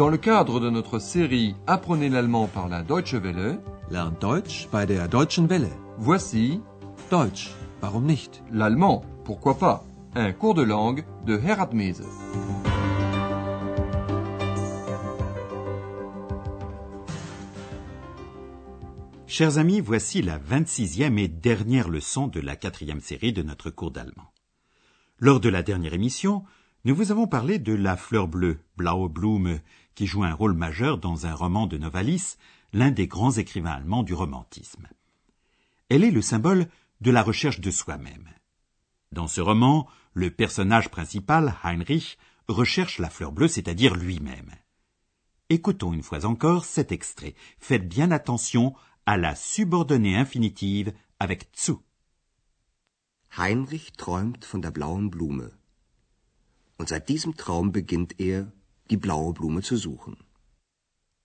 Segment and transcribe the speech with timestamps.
[0.00, 3.60] Dans le cadre de notre série Apprenez l'allemand par la Deutsche Welle,
[3.90, 5.68] Lern Deutsch bei der Deutschen Welle.
[5.98, 6.62] voici
[7.10, 7.50] Deutsch,
[7.82, 8.42] warum nicht?
[8.50, 12.06] l'allemand, pourquoi pas, un cours de langue de Herat Mese.
[19.26, 23.90] Chers amis, voici la 26e et dernière leçon de la quatrième série de notre cours
[23.90, 24.32] d'allemand.
[25.18, 26.44] Lors de la dernière émission,
[26.84, 29.60] nous vous avons parlé de la fleur bleue, Blaue Blume,
[29.94, 32.36] qui joue un rôle majeur dans un roman de Novalis,
[32.72, 34.88] l'un des grands écrivains allemands du romantisme.
[35.88, 36.68] Elle est le symbole
[37.00, 38.28] de la recherche de soi-même.
[39.12, 44.50] Dans ce roman, le personnage principal, Heinrich, recherche la fleur bleue, c'est-à-dire lui-même.
[45.50, 47.34] Écoutons une fois encore cet extrait.
[47.58, 51.80] Faites bien attention à la subordonnée infinitive avec zu.
[53.36, 55.50] Heinrich träumt von der blauen Blume.
[56.80, 58.50] Und seit diesem Traum beginnt er,
[58.88, 60.16] die blaue Blume zu suchen.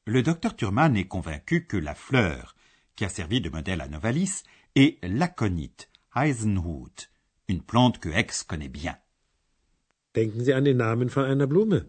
[0.06, 2.54] Le docteur Thurman est convaincu que la fleur,
[2.98, 4.44] qui a servi de modèle à Novalis,
[4.76, 7.10] est l'aconite, Eisenhut,
[7.48, 8.98] une plante que Aix connaît bien.
[10.14, 11.86] Denken Sie an den Namen von einer Blume.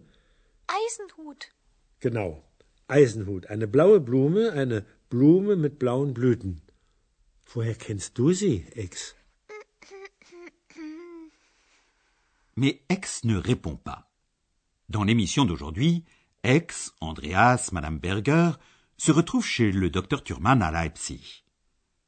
[0.69, 1.51] Eisenhut.
[1.99, 2.45] Genau.
[2.87, 3.47] Eisenhut.
[3.47, 6.63] Eine blaue Blume, eine Blume mit blauen Blüten.
[7.53, 9.16] Woher kennst du sie, Ex?
[12.57, 14.11] Mais Aix ne répond pas.
[14.89, 16.05] Dans l'émission d'aujourd'hui,
[16.43, 16.67] Aix,
[17.01, 18.53] Andreas, Madame Berger
[18.97, 21.45] se retrouvent chez le docteur Thurman à Leipzig.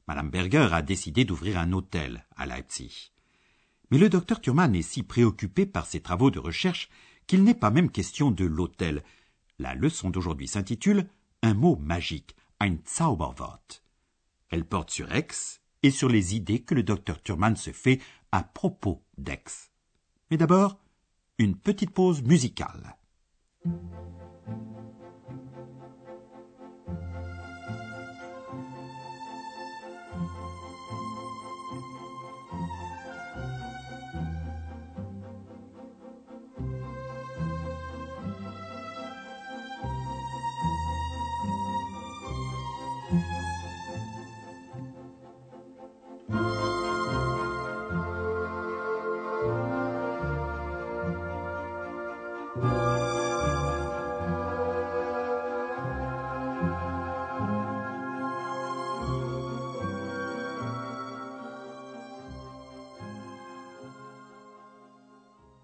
[0.06, 3.12] Madame Berger a décidé d'ouvrir un hôtel à Leipzig.
[3.90, 6.88] Mais le docteur Thurman est si préoccupé par ses travaux de recherche
[7.26, 9.04] qu'il n'est pas même question de l'hôtel.
[9.58, 11.10] La leçon d'aujourd'hui s'intitule
[11.42, 13.82] Un mot magique, ein Zauberwort.
[14.48, 15.28] Elle porte sur Aix
[15.82, 18.00] et sur les idées que le docteur Thurman se fait
[18.32, 19.44] à propos d'Aix.
[20.30, 20.78] Mais d'abord,
[21.38, 22.96] une petite pause musicale.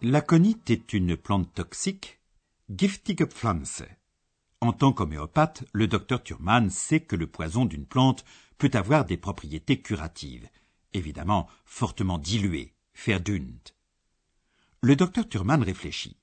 [0.06, 2.20] L'aconite est une plante toxique,
[2.68, 3.86] giftige Pflanze.
[4.60, 8.22] En tant qu'homéopathe, le docteur Thurman sait que le poison d'une plante
[8.58, 10.46] peut avoir des propriétés curatives,
[10.92, 12.74] évidemment fortement diluées,
[13.06, 13.72] verdünnt.
[14.82, 16.18] Le docteur Thurman réfléchit.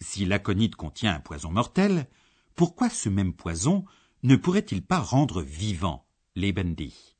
[0.00, 2.08] Si l'aconite contient un poison mortel,
[2.56, 3.84] pourquoi ce même poison
[4.24, 7.16] ne pourrait-il pas rendre vivant, lebendig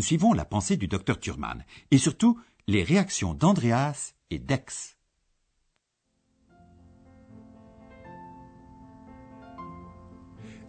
[0.00, 4.95] Suivons la pensée du docteur Thurman, et surtout les réactions d'Andreas et d'Aix.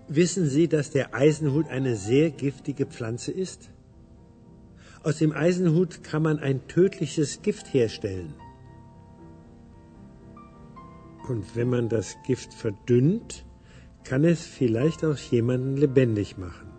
[0.10, 3.70] Wissen Sie, dass der Eisenhut eine sehr giftige Pflanze ist?
[5.04, 8.34] Aus dem Eisenhut kann man ein tödliches Gift herstellen.
[11.28, 13.46] Und wenn man das Gift verdünnt,
[14.06, 16.72] kann es vielleicht auch jemanden lebendig machen.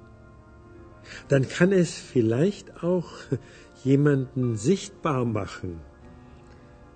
[1.29, 3.09] Dann kann es vielleicht auch
[3.85, 5.81] jemanden sichtbar machen.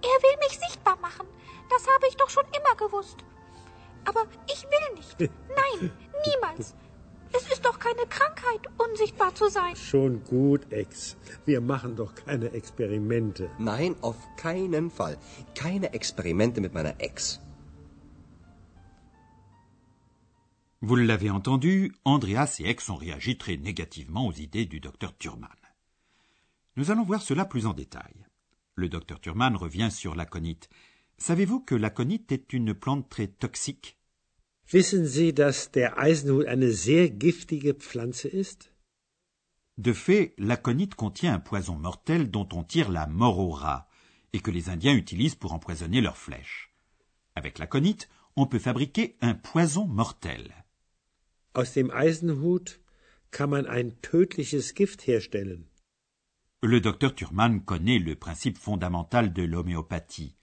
[0.03, 1.27] Er will mich sichtbar machen.
[1.69, 3.19] Das habe ich doch schon immer gewusst.
[4.07, 5.21] Aber ich will nicht.
[5.49, 5.91] Nein,
[6.27, 6.75] niemals.
[7.35, 9.75] Es ist doch keine Krankheit, unsichtbar zu sein.
[9.75, 11.17] Schon gut, Ex.
[11.47, 13.51] Wir machen doch keine Experimente.
[13.59, 15.17] Nein, auf keinen Fall.
[15.55, 17.41] Keine Experimente mit meiner Ex.
[20.83, 25.49] Vous l'avez entendu, Andreas et Aix ont réagi très négativement aux idées du docteur Thurman.
[26.77, 28.27] Nous allons voir cela plus en détail.
[28.75, 30.69] Le docteur Thurman revient sur l'aconite.
[31.19, 33.97] Savez-vous que l'aconite est une plante très toxique?
[34.73, 38.71] Wissen Sie, dass der Eisenhut eine sehr giftige Pflanze ist?
[39.77, 43.87] De fait, l'aconite contient un poison mortel dont on tire la mort au rat
[44.33, 46.73] et que les Indiens utilisent pour empoisonner leurs flèches.
[47.35, 50.55] Avec l'aconite, on peut fabriquer un poison mortel.
[51.55, 52.81] Aus dem Eisenhut
[53.31, 55.67] kann man ein tödliches Gift herstellen.
[56.63, 60.37] Le docteur Thurman connaît le principe fondamental de l'homéopathie.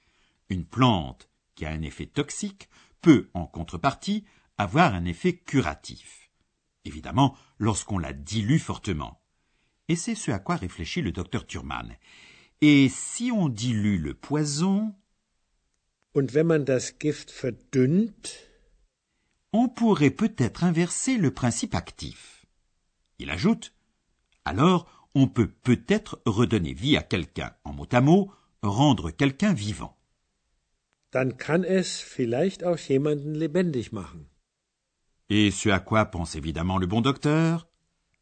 [0.50, 2.70] Une plante qui a un effet toxique
[3.02, 4.26] peut, en contrepartie,
[4.58, 6.32] avoir un effet curatif.
[6.86, 9.22] Évidemment, lorsqu'on la dilue fortement.
[9.88, 11.96] Et c'est ce à quoi réfléchit le docteur Thurman.
[12.62, 14.94] Et si on dilue le poison,
[16.16, 18.50] Und wenn man das Gift verdünnt,
[19.54, 22.46] on pourrait peut-être inverser le principe actif.
[23.20, 23.74] Il ajoute
[24.44, 28.32] Alors, on peut peut-être redonner vie à quelqu'un en mot à mot,
[28.62, 29.99] rendre quelqu'un vivant.
[31.12, 34.30] Dann kann es vielleicht auch jemanden lebendig machen.
[35.30, 37.68] Et ce à quoi pense évidemment le bon docteur?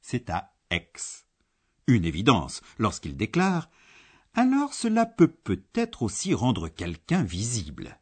[0.01, 1.25] C'est à ex.
[1.87, 3.69] Une évidence lorsqu'il déclare
[4.33, 7.97] Alors cela peut peut-être aussi rendre quelqu'un visible.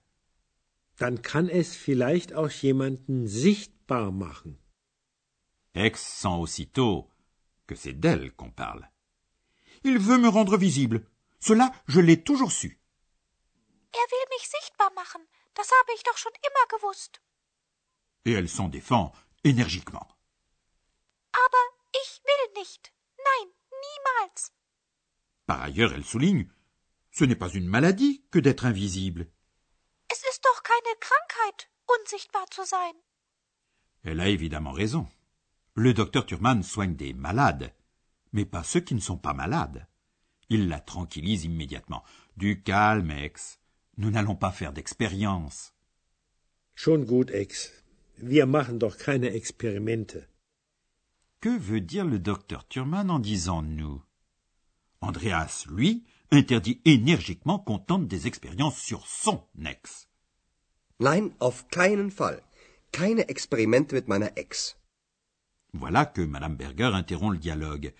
[0.98, 4.58] Dann kann es vielleicht auch jemanden sichtbar machen.
[5.74, 7.10] Ex sent aussitôt
[7.68, 8.90] que c'est d'elle qu'on parle.
[9.84, 11.06] Il veut me rendre visible.
[11.40, 12.80] Cela, je l'ai toujours su.
[14.00, 15.22] Er will mich sichtbar machen.
[15.54, 17.22] Das habe ich doch schon immer gewusst.
[18.26, 19.14] Et elle s'en défend
[19.44, 20.08] énergiquement.
[21.46, 21.64] Aber
[22.04, 22.92] ich will nicht.
[23.18, 23.48] Nein,
[23.84, 24.52] niemals.
[25.48, 26.50] Par ailleurs, elle souligne
[27.12, 29.32] Ce n'est pas une maladie que d'être invisible.
[30.12, 32.94] Es ist doch keine Krankheit, unsichtbar zu sein.
[34.04, 35.08] Elle a évidemment raison.
[35.76, 37.74] Le docteur Thurman soigne des malades,
[38.34, 39.88] mais pas ceux qui ne sont pas malades.
[40.50, 42.04] Il la tranquillise immédiatement.
[42.38, 43.60] Du calme, ex.
[43.98, 45.74] Nous n'allons pas faire d'expérience.
[46.76, 47.72] Schon gut, Ex.
[48.18, 50.28] Wir machen doch keine Experimente.
[51.42, 54.02] Que veut dire le docteur Thurman en disant nous?
[55.02, 60.08] Andreas, lui, interdit énergiquement qu'on tente des expériences sur son ex.
[61.00, 62.42] Nein, auf keinen Fall.
[62.92, 64.78] Keine Experimente mit meiner Ex.
[65.74, 67.94] Voilà que Madame Berger interrompt le dialogue.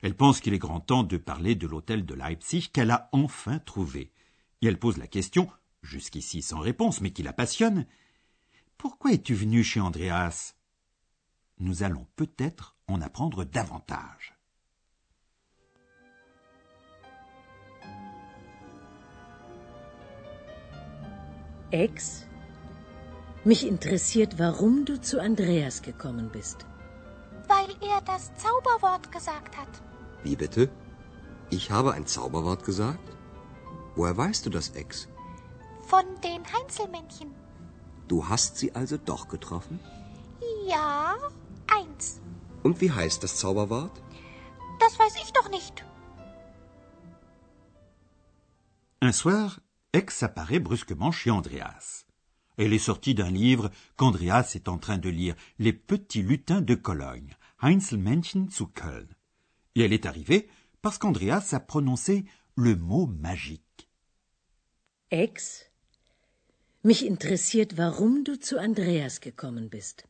[0.00, 3.58] Elle pense qu'il est grand temps de parler de l'hôtel de Leipzig qu'elle a enfin
[3.58, 4.12] trouvé.
[4.60, 5.50] Et elle pose la question,
[5.82, 7.86] jusqu'ici sans réponse, mais qui la passionne.
[8.76, 10.54] Pourquoi es-tu venu chez Andreas?
[11.58, 14.34] Nous allons peut-être en apprendre davantage.
[21.70, 22.26] Ex?
[23.44, 26.66] Mich interessiert, warum du zu Andreas gekommen bist.
[27.46, 29.68] Weil er das Zauberwort gesagt hat.
[30.22, 30.70] Wie bitte?
[31.50, 33.17] Ich habe ein Zauberwort gesagt?
[33.98, 35.08] Woher weißt du das, Ex?
[35.82, 37.34] Von den Heinzelmännchen.
[38.06, 39.80] Du hast sie also doch getroffen?
[40.68, 41.16] Ja,
[41.66, 42.20] eins.
[42.62, 44.00] Und wie heißt das Zauberwort?
[44.78, 45.84] Das weiß ich doch nicht.
[49.02, 49.58] Un soir,
[49.90, 52.06] Ex apparaît brusquement chez Andreas.
[52.56, 56.76] Elle est sortie d'un livre qu'Andreas est en train de lire, Les petits lutins de
[56.76, 59.08] Cologne, Heinzelmännchen zu Köln.
[59.74, 60.48] Et elle est arrivée
[60.82, 63.67] parce qu'Andreas a prononcé le mot magique.
[65.10, 65.64] Ex?
[66.82, 70.04] Mich interessiert, warum du zu Andreas gekommen bist.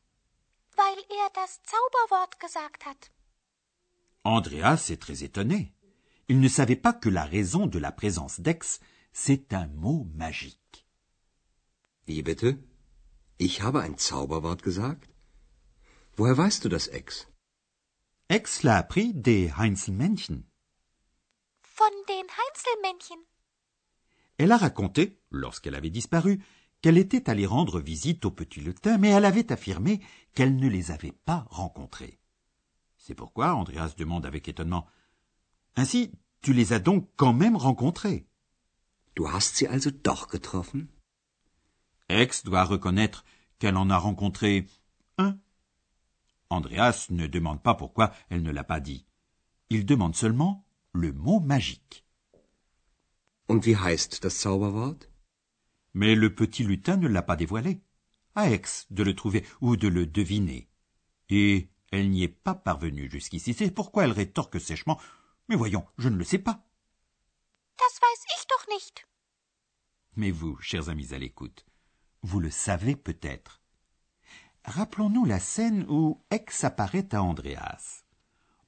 [0.77, 3.11] Weil er das Zauberwort gesagt hat.
[4.25, 5.73] Andreas est très étonné.
[6.27, 8.81] Il ne savait pas que la raison de la présence d'Ex,
[9.13, 10.85] c'est un mot magique.
[12.05, 12.59] Wie bitte?
[13.39, 15.09] Ich habe ein Zauberwort gesagt?
[16.17, 17.29] Woher weißt du das, Ex?
[18.27, 20.51] Ex l'a appris des Heinzelmännchen.
[21.63, 23.28] Von den Heinzelmännchen.
[24.39, 26.43] Elle a raconté, lorsqu'elle avait disparu,
[26.81, 30.01] qu'elle était allée rendre visite aux petits lutins, mais elle avait affirmé
[30.35, 32.21] qu'elle ne les avait pas rencontrés.
[32.97, 34.87] C'est pourquoi Andreas demande avec étonnement
[35.77, 38.29] Ainsi, tu les as donc quand même rencontrés?
[39.17, 40.87] Du hast sie also doch getroffen?
[42.09, 43.25] Ex doit reconnaître
[43.59, 44.67] qu'elle en a rencontré
[45.19, 45.37] un.
[46.49, 49.05] Andreas ne demande pas pourquoi elle ne l'a pas dit.
[49.69, 52.05] Il demande seulement le mot magique.
[53.49, 55.09] Und wie heißt das Zauberwort?
[55.95, 57.81] Mais le petit lutin ne l'a pas dévoilé.
[58.35, 60.69] À Aix de le trouver ou de le deviner.
[61.31, 63.55] Et elle n'y est pas parvenue jusqu'ici.
[63.55, 65.01] C'est pourquoi elle rétorque sèchement.
[65.49, 66.65] Mais voyons, je ne le sais pas.
[67.79, 69.07] Das weiß ich doch nicht.
[70.17, 71.65] Mais vous, chers amis à l'écoute,
[72.23, 73.63] vous le savez peut-être.
[74.65, 78.05] Rappelons-nous la scène où Aix apparaît à Andreas.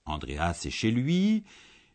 [0.06, 1.44] Andreas est chez lui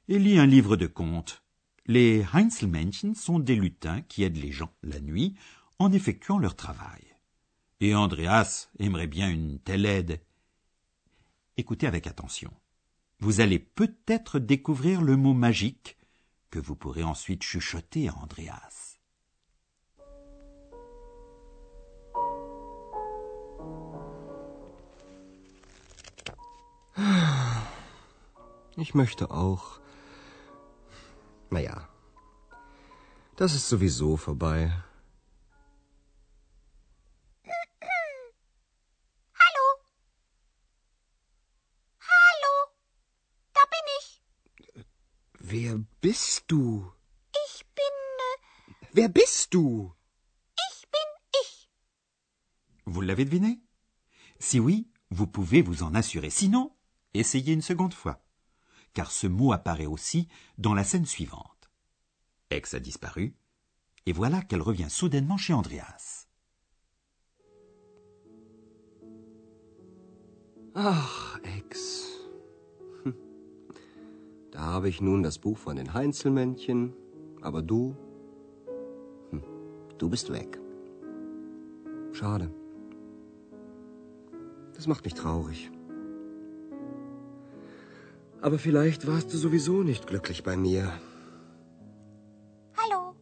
[0.07, 1.44] et lit un livre de contes.
[1.87, 5.35] Les Heinzelmännchen sont des lutins qui aident les gens la nuit
[5.77, 7.03] en effectuant leur travail.
[7.79, 10.19] Et Andreas aimerait bien une telle aide.
[11.57, 12.51] Écoutez avec attention.
[13.19, 15.97] Vous allez peut-être découvrir le mot magique
[16.49, 18.97] que vous pourrez ensuite chuchoter à Andreas.
[28.77, 29.79] Ich möchte auch.
[31.49, 31.87] Naja,
[33.37, 34.71] das ist sowieso vorbei.
[39.33, 39.65] Hallo?
[41.99, 42.53] Hallo?
[43.53, 44.21] Da bin ich.
[45.39, 46.91] Wer bist du?
[47.47, 47.95] Ich bin.
[48.19, 49.93] Äh, Wer bist du?
[50.69, 51.09] ich bin
[51.43, 51.69] ich.
[52.85, 53.59] Vous l'avez deviné?
[54.39, 56.29] Si oui, vous pouvez vous en assurer.
[56.29, 56.71] Sinon,
[57.13, 58.19] essayez une seconde fois.
[58.95, 61.69] Car ce mot apparaît aussi dans la scène suivante.
[62.49, 63.35] Ex a disparu,
[64.05, 66.27] et voilà qu'elle revient soudainement chez Andreas.
[70.73, 72.21] Ach, Ex.
[73.03, 73.15] Hm.
[74.51, 76.93] Da habe ich nun das Buch von den Heinzelmännchen,
[77.41, 77.95] aber du,
[79.31, 79.43] hm,
[79.97, 80.57] du bist weg.
[82.13, 82.49] Schade.
[84.73, 85.69] Das macht mich traurig.
[88.45, 90.83] Aber vielleicht warst du sowieso nicht glücklich bei mir.
[92.77, 93.15] Hallo.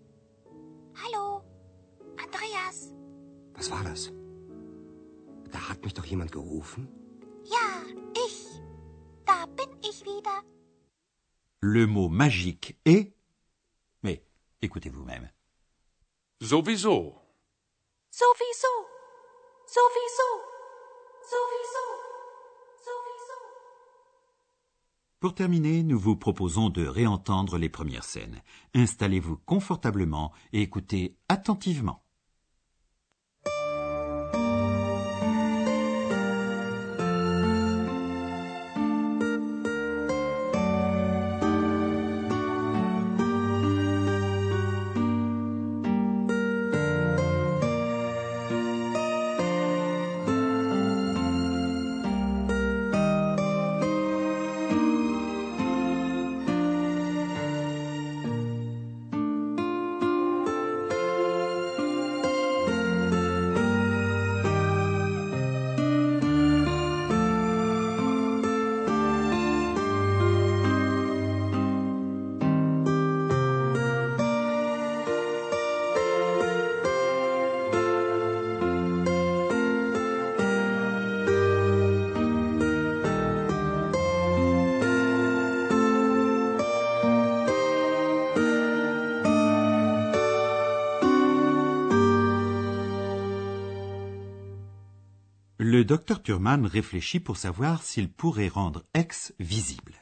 [1.01, 1.41] Hallo.
[2.17, 2.93] Andreas.
[3.53, 4.11] Was war das?
[5.49, 6.89] Da hat mich doch jemand gerufen.
[7.45, 7.67] Ja,
[8.25, 8.59] ich.
[9.23, 10.43] Da bin ich wieder.
[11.61, 13.13] Le mot magique est.
[14.01, 14.19] Mais
[14.61, 15.29] écoutez vous-même.
[16.41, 17.15] Sowieso.
[18.11, 18.73] Sowieso.
[19.67, 19.71] Sowieso.
[19.71, 20.29] Sowieso.
[21.31, 22.12] Sowieso.
[25.23, 28.41] Pour terminer, nous vous proposons de réentendre les premières scènes.
[28.75, 32.02] Installez-vous confortablement et écoutez attentivement.
[95.73, 99.95] Le docteur Thurman réfléchit pour savoir s'il pourrait rendre X visible.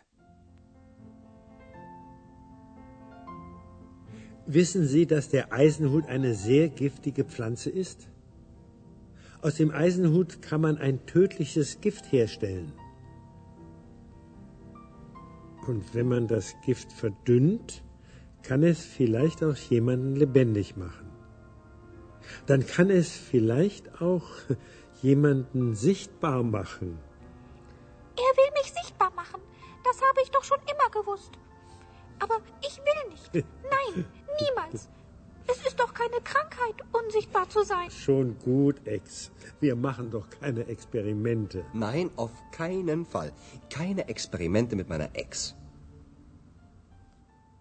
[4.47, 8.09] Wissen Sie, dass der Eisenhut eine sehr giftige Pflanze ist?
[9.41, 12.73] Aus dem Eisenhut kann man ein tödliches Gift herstellen.
[15.67, 17.81] Und wenn man das Gift verdünnt,
[18.43, 21.07] kann es vielleicht auch jemanden lebendig machen.
[22.45, 24.27] Dann kann es vielleicht auch
[25.01, 26.99] jemanden sichtbar machen.
[28.15, 29.41] Er will mich sichtbar machen.
[29.83, 31.31] Das habe ich doch schon immer gewusst.
[32.19, 33.33] Aber ich will nicht.
[33.63, 34.05] Nein,
[34.39, 34.89] niemals.
[35.47, 37.89] Es ist doch keine Krankheit, unsichtbar zu sein.
[37.89, 39.31] Schon gut, Ex.
[39.59, 41.65] Wir machen doch keine Experimente.
[41.73, 43.33] Nein, auf keinen Fall.
[43.69, 45.55] Keine Experimente mit meiner Ex.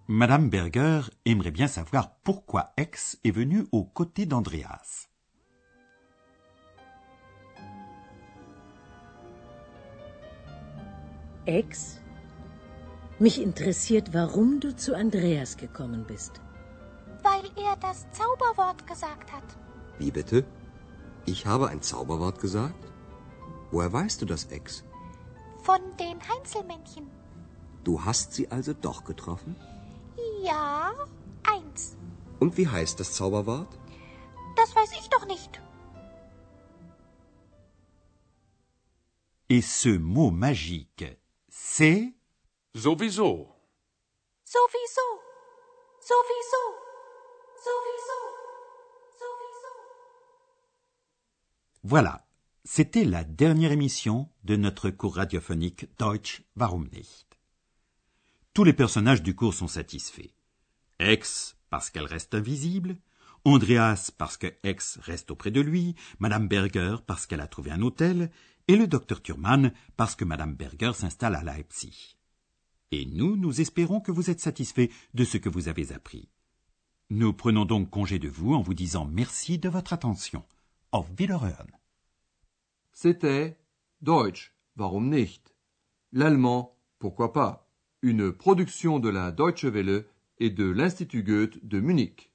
[0.07, 5.10] Madame Berger aimerait bien savoir pourquoi X est venu aux côtés d'Andreas.
[11.47, 12.01] Ex,
[13.19, 16.41] mich interessiert, warum du zu Andreas gekommen bist.
[17.23, 19.45] Weil er das Zauberwort gesagt hat.
[19.99, 20.45] Wie bitte?
[21.27, 22.93] Ich habe ein Zauberwort gesagt?
[23.71, 24.85] Woher weißt du das, Ex?
[25.63, 27.07] Von den Heinzelmännchen.
[27.85, 29.57] Du hast sie also doch getroffen?
[30.43, 30.93] Ja,
[31.43, 31.97] eins.
[32.39, 33.79] Und wie heißt das Zauberwort?
[34.57, 35.61] Das weiß ich doch nicht.
[39.49, 41.20] Et ce mot magique,
[41.51, 42.15] c'est
[42.77, 43.49] Sowieso.
[44.45, 45.07] Sowieso.
[46.01, 46.63] Sowieso.
[47.65, 48.19] Sowieso.
[49.19, 49.73] Sowieso.
[51.83, 52.27] Voilà,
[52.65, 57.27] c'était la dernière émission de notre cours radiophonique Deutsch Warum nicht?
[58.55, 60.33] Tous les personnages du cours sont satisfaits.
[61.01, 62.97] Ex parce qu'elle reste invisible,
[63.45, 67.81] Andreas parce que Ex reste auprès de lui, Madame Berger parce qu'elle a trouvé un
[67.83, 68.31] hôtel,
[68.69, 72.17] et le docteur Thurman parce que Madame Berger s'installe à Leipzig.
[72.93, 76.29] Et nous, nous espérons que vous êtes satisfaits de ce que vous avez appris.
[77.09, 80.45] Nous prenons donc congé de vous en vous disant merci de votre attention.
[80.93, 81.71] Auf Wiederhören.
[82.93, 83.57] C'était
[84.03, 85.55] Deutsch, warum nicht?
[86.13, 87.69] L'allemand, pourquoi pas?
[88.03, 90.05] Une production de la Deutsche Welle
[90.39, 92.30] et de l'Institut Goethe de Munich.